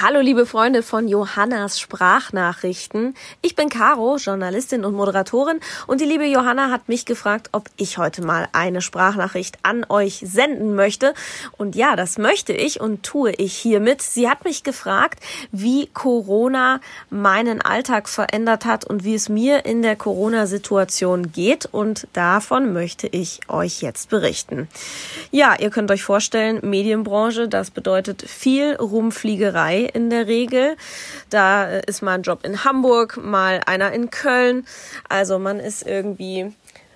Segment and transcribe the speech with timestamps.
[0.00, 3.16] Hallo liebe Freunde von Johannas Sprachnachrichten.
[3.42, 7.98] Ich bin Caro, Journalistin und Moderatorin und die liebe Johanna hat mich gefragt, ob ich
[7.98, 11.14] heute mal eine Sprachnachricht an euch senden möchte.
[11.56, 14.00] Und ja, das möchte ich und tue ich hiermit.
[14.00, 15.18] Sie hat mich gefragt,
[15.50, 16.80] wie Corona
[17.10, 23.08] meinen Alltag verändert hat und wie es mir in der Corona-Situation geht und davon möchte
[23.08, 24.68] ich euch jetzt berichten.
[25.32, 30.76] Ja, ihr könnt euch vorstellen, Medienbranche, das bedeutet viel Rumfliegerei in der Regel.
[31.30, 34.66] Da ist mal ein Job in Hamburg, mal einer in Köln.
[35.08, 36.52] Also man ist irgendwie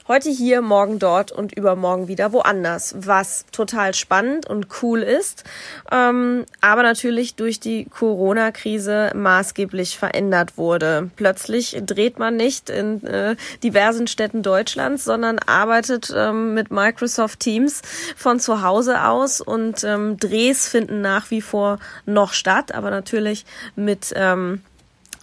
[0.09, 5.45] heute hier, morgen dort und übermorgen wieder woanders, was total spannend und cool ist,
[5.91, 11.11] ähm, aber natürlich durch die Corona-Krise maßgeblich verändert wurde.
[11.17, 17.83] Plötzlich dreht man nicht in äh, diversen Städten Deutschlands, sondern arbeitet ähm, mit Microsoft Teams
[18.17, 23.45] von zu Hause aus und ähm, Drehs finden nach wie vor noch statt, aber natürlich
[23.77, 24.63] mit ähm,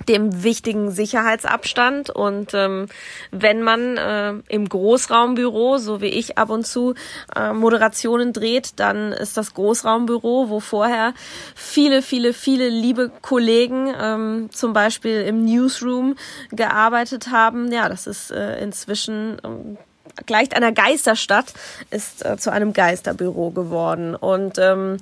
[0.07, 2.09] dem wichtigen Sicherheitsabstand.
[2.09, 2.87] Und ähm,
[3.31, 6.93] wenn man äh, im Großraumbüro, so wie ich ab und zu
[7.35, 11.13] äh, Moderationen dreht, dann ist das Großraumbüro, wo vorher
[11.55, 16.15] viele, viele, viele liebe Kollegen ähm, zum Beispiel im Newsroom
[16.51, 17.71] gearbeitet haben.
[17.71, 19.77] Ja, das ist äh, inzwischen ähm,
[20.25, 21.53] gleicht einer Geisterstadt,
[21.89, 24.15] ist äh, zu einem Geisterbüro geworden.
[24.15, 24.97] Und ähm,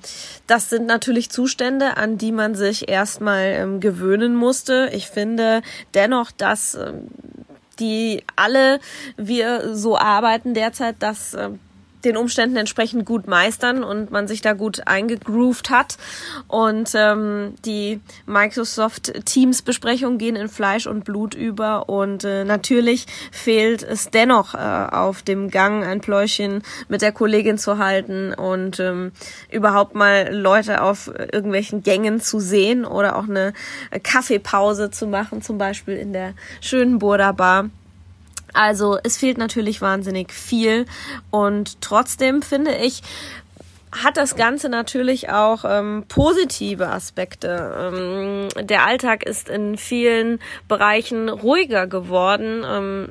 [0.48, 4.90] das sind natürlich Zustände, an die man sich erstmal ähm, gewöhnen musste.
[4.94, 5.62] Ich finde
[5.94, 7.08] dennoch, dass ähm,
[7.80, 8.80] die alle
[9.18, 11.50] wir so arbeiten derzeit, dass äh,
[12.08, 15.98] den Umständen entsprechend gut meistern und man sich da gut eingegroovt hat.
[16.48, 23.06] Und ähm, die Microsoft Teams Besprechungen gehen in Fleisch und Blut über und äh, natürlich
[23.32, 28.80] fehlt es dennoch äh, auf dem Gang ein Pläuschen mit der Kollegin zu halten und
[28.80, 29.12] ähm,
[29.52, 33.54] überhaupt mal Leute auf irgendwelchen Gängen zu sehen oder auch eine
[34.04, 37.70] Kaffeepause zu machen, zum Beispiel in der schönen Burda Bar.
[38.54, 40.86] Also es fehlt natürlich wahnsinnig viel
[41.32, 43.04] und trotzdem finde ich,
[43.92, 47.92] hat das Ganze natürlich auch ähm, positive Aspekte.
[47.94, 52.64] Ähm, der Alltag ist in vielen Bereichen ruhiger geworden.
[52.68, 53.08] Ähm,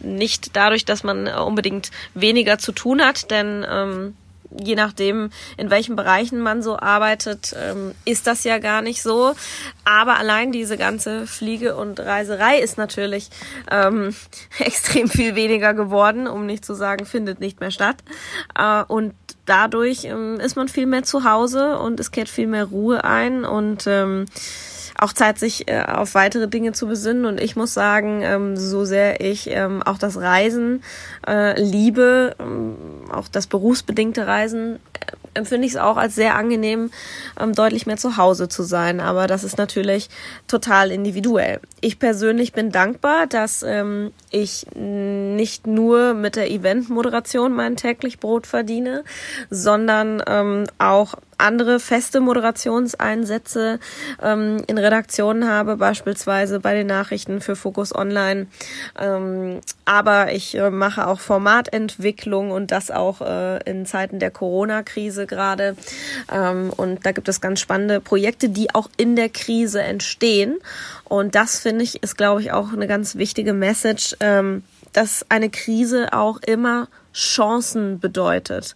[0.00, 4.14] nicht dadurch, dass man unbedingt weniger zu tun hat, denn ähm,
[4.60, 9.34] je nachdem, in welchen Bereichen man so arbeitet, ähm, ist das ja gar nicht so.
[9.84, 13.30] Aber allein diese ganze Fliege- und Reiserei ist natürlich
[13.70, 14.14] ähm,
[14.58, 17.96] extrem viel weniger geworden, um nicht zu sagen, findet nicht mehr statt.
[18.58, 19.14] Äh, und
[19.46, 23.44] dadurch ähm, ist man viel mehr zu Hause und es kehrt viel mehr Ruhe ein
[23.44, 24.26] und ähm,
[25.02, 27.26] auch Zeit, sich äh, auf weitere Dinge zu besinnen.
[27.26, 30.82] Und ich muss sagen, ähm, so sehr ich ähm, auch das Reisen
[31.26, 32.76] äh, liebe, ähm,
[33.12, 36.90] auch das berufsbedingte Reisen, äh, empfinde ich es auch als sehr angenehm,
[37.40, 39.00] ähm, deutlich mehr zu Hause zu sein.
[39.00, 40.08] Aber das ist natürlich
[40.46, 41.60] total individuell.
[41.80, 48.46] Ich persönlich bin dankbar, dass ähm, ich nicht nur mit der Eventmoderation mein täglich Brot
[48.46, 49.04] verdiene,
[49.50, 53.78] sondern ähm, auch andere feste Moderationseinsätze
[54.22, 58.46] ähm, in Redaktionen habe, beispielsweise bei den Nachrichten für Focus Online.
[58.98, 65.26] Ähm, aber ich äh, mache auch Formatentwicklung und das auch äh, in Zeiten der Corona-Krise
[65.26, 65.76] gerade.
[66.32, 70.58] Ähm, und da gibt es ganz spannende Projekte, die auch in der Krise entstehen.
[71.04, 75.50] Und das finde ich ist, glaube ich, auch eine ganz wichtige Message, ähm, dass eine
[75.50, 78.74] Krise auch immer Chancen bedeutet.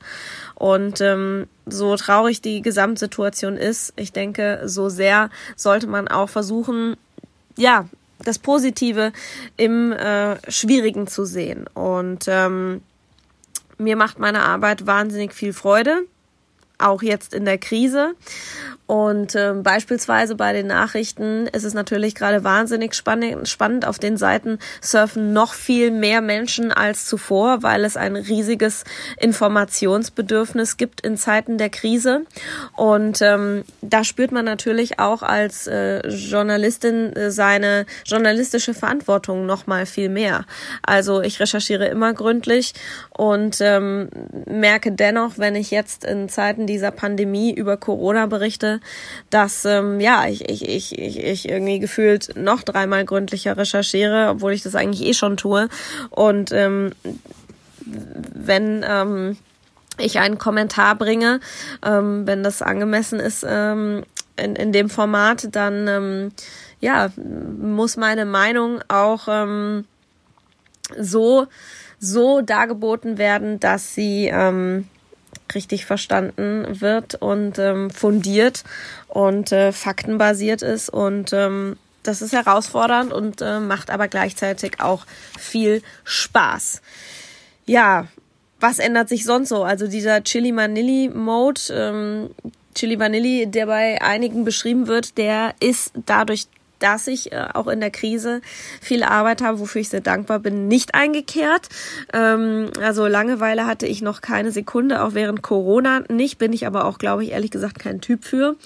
[0.55, 6.97] Und ähm, so traurig die Gesamtsituation ist, ich denke, so sehr sollte man auch versuchen,
[7.57, 7.87] ja,
[8.19, 9.13] das Positive
[9.57, 11.67] im äh, Schwierigen zu sehen.
[11.75, 12.83] Und ähm,
[13.79, 16.03] mir macht meine Arbeit wahnsinnig viel Freude,
[16.79, 18.15] auch jetzt in der Krise.
[18.87, 23.85] Und ähm, beispielsweise bei den Nachrichten ist es natürlich gerade wahnsinnig spannend, spannend.
[23.85, 28.85] Auf den Seiten surfen noch viel mehr Menschen als zuvor, weil es ein riesiges
[29.19, 32.23] Informationsbedürfnis gibt in Zeiten der Krise.
[32.77, 39.67] Und ähm, da spürt man natürlich auch als äh, Journalistin äh, seine journalistische Verantwortung noch
[39.67, 40.45] mal viel mehr.
[40.83, 42.73] Also ich recherchiere immer gründlich
[43.11, 44.11] und ähm,
[44.47, 48.81] merke dennoch, wenn ich jetzt in Zeiten dieser Pandemie über Corona berichte,
[49.31, 54.53] dass ähm, ja, ich, ich, ich, ich, ich irgendwie gefühlt noch dreimal gründlicher recherchiere, obwohl
[54.53, 55.69] ich das eigentlich eh schon tue.
[56.11, 56.93] Und ähm,
[57.85, 59.37] wenn ähm,
[59.99, 61.41] ich einen Kommentar bringe,
[61.85, 64.05] ähm, wenn das angemessen ist ähm,
[64.37, 66.33] in, in dem Format, dann ähm,
[66.81, 69.85] ja, muss meine Meinung auch ähm,
[70.99, 71.47] so,
[71.99, 74.89] so dargeboten werden, dass sie ähm,
[75.55, 78.65] richtig verstanden wird und ähm, fundiert
[79.09, 85.07] und äh, faktenbasiert ist und ähm, das ist herausfordernd und äh, macht aber gleichzeitig auch
[85.39, 86.81] viel Spaß.
[87.67, 88.07] Ja,
[88.61, 89.65] was ändert sich sonst so?
[89.65, 92.31] Also dieser Chili Manilli Mode, ähm,
[92.75, 96.47] Chili Vanilli, der bei einigen beschrieben wird, der ist dadurch
[96.79, 98.41] dass ich äh, auch in der Krise
[98.81, 101.69] viel Arbeit habe, wofür ich sehr dankbar bin, nicht eingekehrt.
[102.13, 106.85] Ähm, also Langeweile hatte ich noch keine Sekunde, auch während Corona nicht, bin ich aber
[106.85, 108.57] auch, glaube ich, ehrlich gesagt kein Typ für.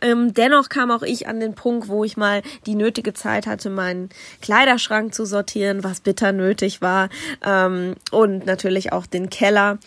[0.00, 3.70] Ähm, dennoch kam auch ich an den Punkt, wo ich mal die nötige Zeit hatte,
[3.70, 4.08] meinen
[4.40, 7.08] Kleiderschrank zu sortieren, was bitter nötig war
[7.44, 9.78] ähm, und natürlich auch den Keller.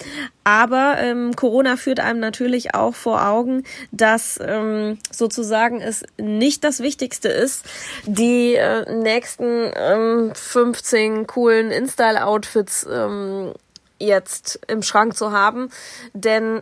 [0.43, 6.81] Aber ähm, Corona führt einem natürlich auch vor Augen, dass ähm, sozusagen es nicht das
[6.81, 7.64] Wichtigste ist,
[8.05, 13.53] die äh, nächsten ähm, 15 coolen InStyle-Outfits ähm,
[13.99, 15.69] jetzt im Schrank zu haben.
[16.13, 16.61] Denn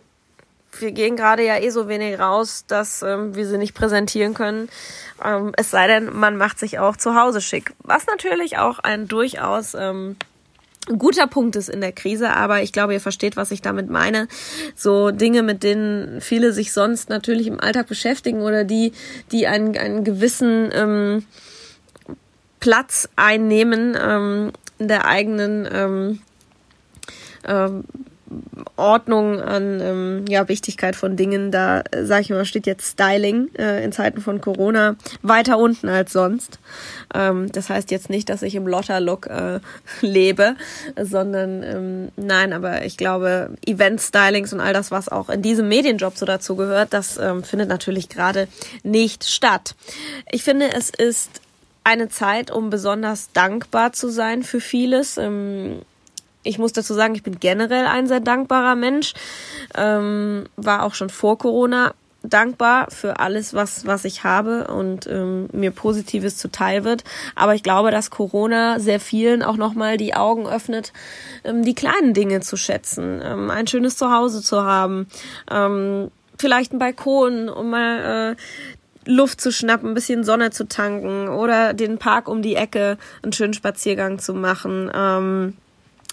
[0.79, 4.69] wir gehen gerade ja eh so wenig raus, dass ähm, wir sie nicht präsentieren können.
[5.23, 7.73] Ähm, es sei denn, man macht sich auch zu Hause schick.
[7.79, 10.15] Was natürlich auch ein durchaus ähm,
[10.85, 14.27] guter Punkt ist in der Krise, aber ich glaube, ihr versteht, was ich damit meine.
[14.75, 18.91] So Dinge, mit denen viele sich sonst natürlich im Alltag beschäftigen oder die,
[19.31, 21.25] die einen, einen gewissen ähm,
[22.59, 26.19] Platz einnehmen ähm, in der eigenen ähm,
[27.45, 27.83] ähm,
[28.75, 31.51] Ordnung, an ähm, ja, Wichtigkeit von Dingen.
[31.51, 35.89] Da, äh, sage ich mal, steht jetzt Styling äh, in Zeiten von Corona weiter unten
[35.89, 36.59] als sonst.
[37.13, 39.59] Ähm, das heißt jetzt nicht, dass ich im Lotter-Look äh,
[40.01, 40.55] lebe,
[41.01, 46.17] sondern ähm, nein, aber ich glaube, Event-Stylings und all das, was auch in diesem Medienjob
[46.17, 48.47] so dazu gehört, das ähm, findet natürlich gerade
[48.83, 49.75] nicht statt.
[50.31, 51.41] Ich finde, es ist
[51.83, 55.17] eine Zeit, um besonders dankbar zu sein für vieles.
[55.17, 55.81] Ähm,
[56.43, 59.13] ich muss dazu sagen, ich bin generell ein sehr dankbarer Mensch.
[59.75, 61.93] Ähm, war auch schon vor Corona
[62.23, 67.03] dankbar für alles, was, was ich habe und ähm, mir Positives zuteil wird.
[67.35, 70.93] Aber ich glaube, dass Corona sehr vielen auch nochmal die Augen öffnet,
[71.43, 75.07] ähm, die kleinen Dinge zu schätzen, ähm, ein schönes Zuhause zu haben,
[75.51, 78.35] ähm, vielleicht einen Balkon, um mal äh,
[79.05, 83.33] Luft zu schnappen, ein bisschen Sonne zu tanken oder den Park um die Ecke einen
[83.33, 84.89] schönen Spaziergang zu machen.
[84.93, 85.57] Ähm,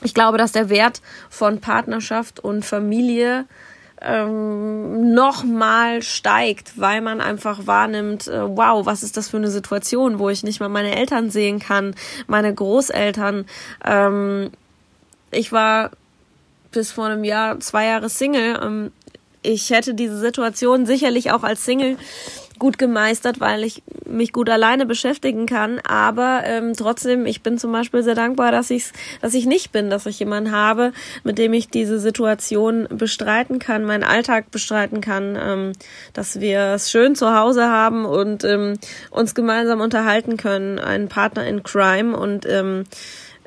[0.03, 3.47] ich glaube, dass der Wert von Partnerschaft und Familie
[4.01, 10.19] ähm, nochmal steigt, weil man einfach wahrnimmt, äh, wow, was ist das für eine Situation,
[10.19, 11.95] wo ich nicht mal meine Eltern sehen kann,
[12.27, 13.45] meine Großeltern.
[13.85, 14.51] Ähm,
[15.31, 15.91] ich war
[16.73, 18.59] bis vor einem Jahr, zwei Jahre Single.
[18.63, 18.93] Ähm,
[19.43, 21.97] ich hätte diese Situation sicherlich auch als Single
[22.61, 25.81] gut gemeistert, weil ich mich gut alleine beschäftigen kann.
[25.81, 29.91] Aber ähm, trotzdem, ich bin zum Beispiel sehr dankbar, dass ich dass ich nicht bin,
[29.91, 30.93] dass ich jemanden habe,
[31.25, 35.73] mit dem ich diese Situation bestreiten kann, meinen Alltag bestreiten kann, ähm,
[36.13, 38.79] dass wir es schön zu Hause haben und ähm,
[39.11, 42.85] uns gemeinsam unterhalten können, einen Partner in Crime und ähm,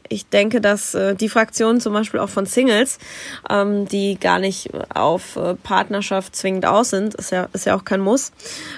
[0.09, 2.99] ich denke, dass äh, die Fraktionen zum Beispiel auch von Singles,
[3.49, 7.85] ähm, die gar nicht auf äh, Partnerschaft zwingend aus sind, ist ja, ist ja auch
[7.85, 8.31] kein Muss,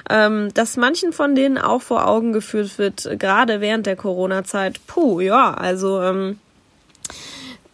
[0.09, 5.19] ähm, dass manchen von denen auch vor Augen geführt wird, gerade während der Corona-Zeit, puh,
[5.19, 6.39] ja, also ähm,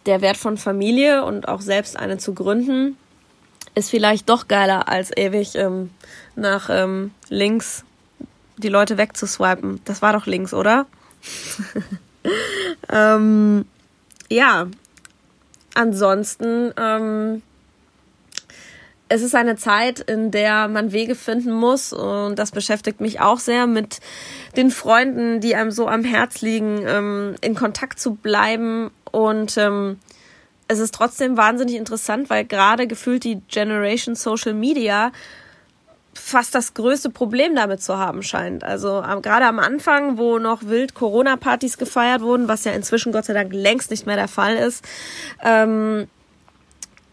[0.06, 2.96] der Wert von Familie und auch selbst eine zu gründen,
[3.74, 5.90] ist vielleicht doch geiler, als ewig ähm,
[6.34, 7.84] nach ähm, links
[8.56, 9.80] die Leute wegzuswipen.
[9.84, 10.86] Das war doch links, oder?
[12.90, 13.64] ähm,
[14.28, 14.66] ja,
[15.74, 17.42] ansonsten, ähm,
[19.08, 23.38] es ist eine Zeit, in der man Wege finden muss und das beschäftigt mich auch
[23.38, 24.00] sehr mit
[24.56, 29.98] den Freunden, die einem so am Herz liegen, ähm, in Kontakt zu bleiben und ähm,
[30.68, 35.12] es ist trotzdem wahnsinnig interessant, weil gerade gefühlt die Generation Social Media
[36.14, 38.64] fast das größte Problem damit zu haben scheint.
[38.64, 43.32] Also gerade am Anfang, wo noch wild Corona-Partys gefeiert wurden, was ja inzwischen Gott sei
[43.32, 44.84] Dank längst nicht mehr der Fall ist,
[45.42, 46.08] ähm,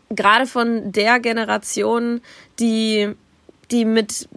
[0.10, 2.22] gerade von der Generation,
[2.60, 3.16] die,
[3.72, 4.28] die mit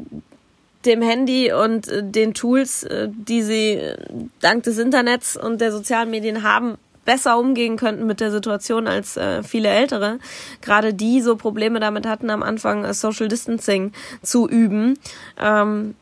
[0.84, 3.94] dem Handy und äh, den Tools, äh, die sie
[4.40, 9.16] dank des Internets und der sozialen Medien haben, besser umgehen könnten mit der Situation als
[9.16, 10.18] äh, viele Ältere.
[10.60, 13.92] Gerade die so Probleme damit hatten, am Anfang äh, Social Distancing
[14.22, 14.98] zu üben.
[15.40, 15.94] Ähm,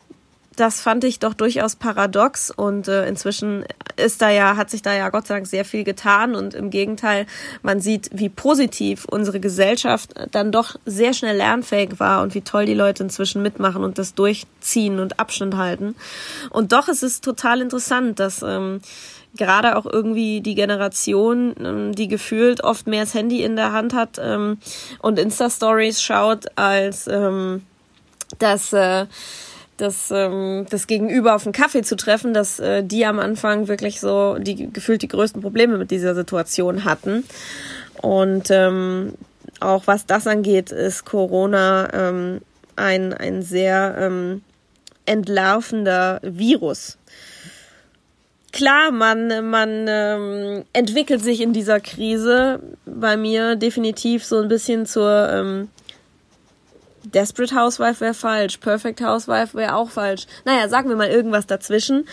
[0.56, 3.64] das fand ich doch durchaus paradox und äh, inzwischen
[4.00, 6.70] ist da ja, hat sich da ja Gott sei Dank sehr viel getan und im
[6.70, 7.26] Gegenteil,
[7.62, 12.66] man sieht, wie positiv unsere Gesellschaft dann doch sehr schnell lernfähig war und wie toll
[12.66, 15.94] die Leute inzwischen mitmachen und das durchziehen und Abstand halten.
[16.50, 18.80] Und doch ist es total interessant, dass ähm,
[19.36, 23.94] gerade auch irgendwie die Generation, ähm, die gefühlt oft mehr das Handy in der Hand
[23.94, 24.58] hat ähm,
[25.00, 27.62] und Insta-Stories schaut, als ähm,
[28.38, 29.06] das, äh,
[29.80, 34.00] das, ähm, das Gegenüber auf einen Kaffee zu treffen, dass äh, die am Anfang wirklich
[34.00, 37.24] so die gefühlt die größten Probleme mit dieser Situation hatten.
[38.00, 39.14] Und ähm,
[39.60, 42.40] auch was das angeht, ist Corona ähm,
[42.76, 44.42] ein, ein sehr ähm,
[45.06, 46.96] entlarvender Virus.
[48.52, 54.86] Klar, man, man ähm, entwickelt sich in dieser Krise bei mir definitiv so ein bisschen
[54.86, 55.68] zur ähm,
[57.04, 60.26] Desperate Housewife wäre falsch, Perfect Housewife wäre auch falsch.
[60.44, 62.06] Naja, sagen wir mal irgendwas dazwischen.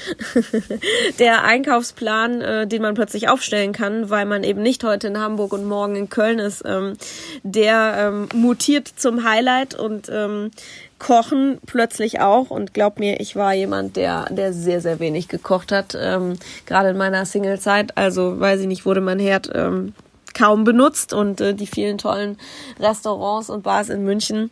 [1.19, 5.51] der Einkaufsplan, äh, den man plötzlich aufstellen kann, weil man eben nicht heute in Hamburg
[5.51, 6.93] und morgen in Köln ist, ähm,
[7.43, 10.51] der ähm, mutiert zum Highlight und ähm,
[10.99, 15.71] Kochen plötzlich auch und glaub mir, ich war jemand, der der sehr sehr wenig gekocht
[15.71, 17.95] hat, ähm, gerade in meiner Singlezeit.
[17.97, 19.93] Also weiß ich nicht, wurde mein Herd ähm,
[20.33, 22.37] kaum benutzt und äh, die vielen tollen
[22.79, 24.49] Restaurants und Bars in München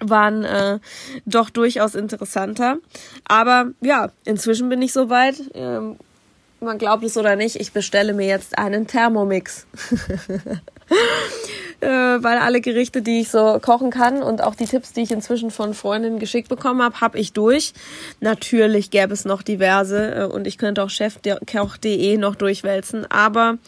[0.00, 0.78] waren äh,
[1.24, 2.78] doch durchaus interessanter.
[3.24, 5.36] Aber ja, inzwischen bin ich soweit.
[5.54, 5.96] Ähm,
[6.60, 9.66] man glaubt es oder nicht, ich bestelle mir jetzt einen Thermomix.
[11.80, 15.10] äh, weil alle Gerichte, die ich so kochen kann und auch die Tipps, die ich
[15.10, 17.74] inzwischen von Freundinnen geschickt bekommen habe, habe ich durch.
[18.20, 23.58] Natürlich gäbe es noch diverse äh, und ich könnte auch chefkoch.de noch durchwälzen, aber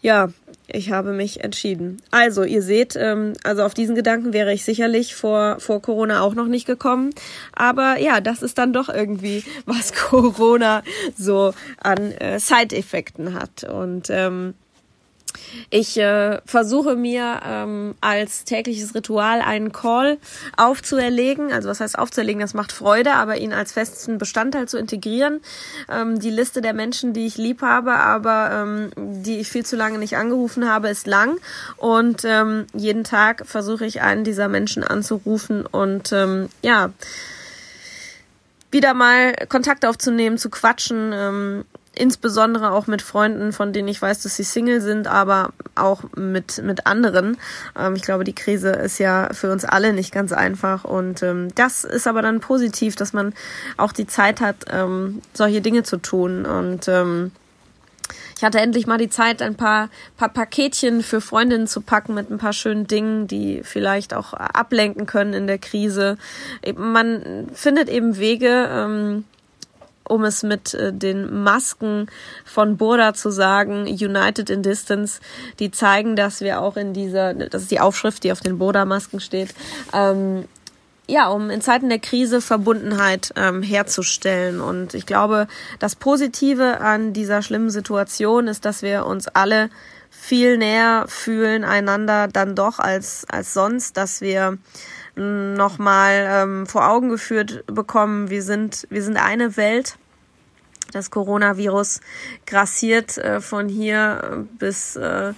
[0.00, 0.28] ja,
[0.66, 1.98] ich habe mich entschieden.
[2.10, 6.34] Also, ihr seht, ähm, also auf diesen Gedanken wäre ich sicherlich vor, vor Corona auch
[6.34, 7.10] noch nicht gekommen.
[7.52, 10.82] Aber ja, das ist dann doch irgendwie, was Corona
[11.16, 13.64] so an äh, Side-Effekten hat.
[13.64, 14.54] Und ähm,
[15.70, 20.18] ich äh, versuche mir ähm, als tägliches Ritual einen Call
[20.56, 21.52] aufzuerlegen.
[21.52, 22.40] Also was heißt aufzuerlegen?
[22.40, 25.40] Das macht Freude, aber ihn als festen Bestandteil zu integrieren.
[25.90, 29.76] Ähm, die Liste der Menschen, die ich lieb habe, aber ähm, die ich viel zu
[29.76, 31.38] lange nicht angerufen habe, ist lang.
[31.76, 36.90] Und ähm, jeden Tag versuche ich einen dieser Menschen anzurufen und ähm, ja
[38.74, 41.12] wieder mal Kontakt aufzunehmen, zu quatschen.
[41.14, 41.64] Ähm,
[41.96, 46.62] insbesondere auch mit Freunden, von denen ich weiß, dass sie Single sind, aber auch mit,
[46.62, 47.36] mit anderen.
[47.78, 51.48] Ähm, ich glaube, die Krise ist ja für uns alle nicht ganz einfach und ähm,
[51.54, 53.34] das ist aber dann positiv, dass man
[53.76, 57.32] auch die Zeit hat, ähm, solche Dinge zu tun und ähm,
[58.36, 62.30] ich hatte endlich mal die Zeit, ein paar, paar Paketchen für Freundinnen zu packen mit
[62.30, 66.18] ein paar schönen Dingen, die vielleicht auch ablenken können in der Krise.
[66.76, 69.24] Man findet eben Wege, ähm,
[70.08, 72.08] um es mit äh, den Masken
[72.44, 75.20] von Burda zu sagen, United in Distance,
[75.58, 79.20] die zeigen, dass wir auch in dieser, das ist die Aufschrift, die auf den Burda-Masken
[79.20, 79.54] steht,
[79.92, 80.44] ähm,
[81.06, 84.60] ja, um in Zeiten der Krise Verbundenheit ähm, herzustellen.
[84.60, 89.68] Und ich glaube, das Positive an dieser schlimmen Situation ist, dass wir uns alle
[90.10, 94.56] viel näher fühlen einander dann doch als, als sonst, dass wir
[95.16, 99.96] nochmal ähm, vor Augen geführt bekommen, wir sind, wir sind eine Welt.
[100.92, 102.00] Das Coronavirus
[102.46, 105.32] grassiert äh, von hier bis äh,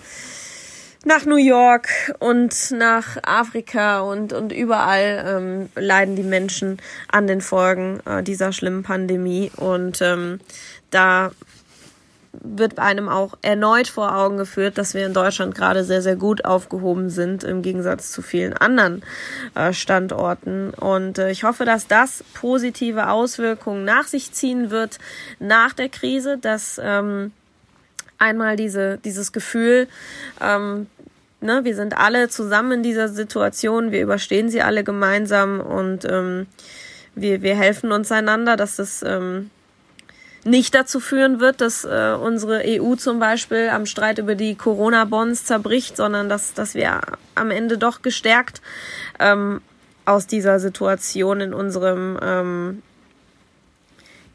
[1.07, 6.79] nach New York und nach Afrika und, und überall ähm, leiden die Menschen
[7.09, 9.53] an den Folgen äh, dieser schlimmen Pandemie.
[9.57, 10.41] Und ähm,
[10.91, 11.31] da
[12.43, 16.45] wird einem auch erneut vor Augen geführt, dass wir in Deutschland gerade sehr, sehr gut
[16.45, 19.03] aufgehoben sind im Gegensatz zu vielen anderen
[19.55, 20.71] äh, Standorten.
[20.71, 24.99] Und äh, ich hoffe, dass das positive Auswirkungen nach sich ziehen wird
[25.39, 27.33] nach der Krise, dass ähm,
[28.19, 29.89] einmal diese, dieses Gefühl,
[30.41, 30.87] ähm,
[31.41, 36.47] ne, wir sind alle zusammen in dieser Situation, wir überstehen sie alle gemeinsam und ähm,
[37.15, 39.51] wir, wir helfen uns einander, dass das ähm,
[40.47, 45.45] nicht dazu führen wird, dass äh, unsere EU zum Beispiel am Streit über die Corona-Bonds
[45.45, 47.01] zerbricht, sondern dass, dass wir
[47.35, 48.63] am Ende doch gestärkt
[49.19, 49.61] ähm,
[50.05, 52.83] aus dieser Situation in unserem ähm,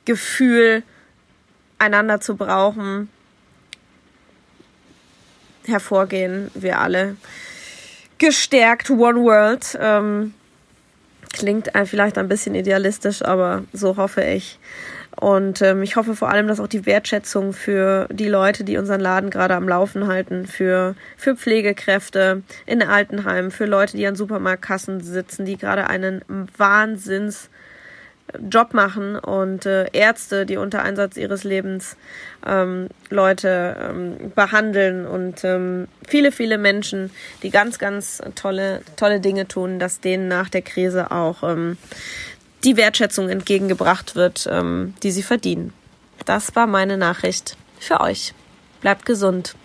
[0.06, 0.84] Gefühl,
[1.80, 3.10] einander zu brauchen,
[5.66, 6.52] hervorgehen.
[6.54, 7.16] Wir alle
[8.18, 9.78] gestärkt, One World.
[9.80, 10.34] Ähm,
[11.34, 14.60] klingt vielleicht ein bisschen idealistisch, aber so hoffe ich.
[15.20, 19.02] Und ähm, ich hoffe vor allem, dass auch die Wertschätzung für die Leute, die unseren
[19.02, 25.02] Laden gerade am Laufen halten, für, für Pflegekräfte in Altenheimen, für Leute, die an Supermarktkassen
[25.02, 26.22] sitzen, die gerade einen
[26.58, 27.50] Wahnsinns
[28.50, 31.98] Job machen und äh, Ärzte, die unter Einsatz ihres Lebens
[32.46, 37.12] ähm, Leute ähm, behandeln und ähm, viele, viele Menschen,
[37.44, 41.78] die ganz, ganz tolle, tolle Dinge tun, dass denen nach der Krise auch ähm,
[42.64, 45.74] die Wertschätzung entgegengebracht wird, ähm, die sie verdienen.
[46.26, 48.34] Das war meine Nachricht für euch.
[48.82, 49.56] Bleibt gesund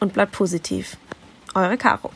[0.00, 0.96] und bleibt positiv.
[1.54, 2.10] Eure Caro.